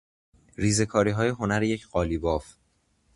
[0.57, 2.55] ریزه کاریهای هنر یک قالیباف